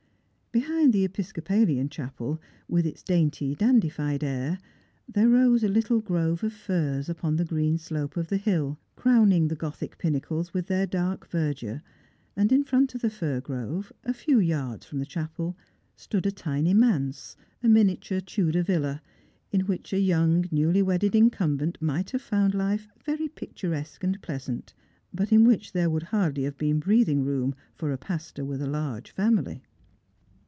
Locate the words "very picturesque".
23.05-24.03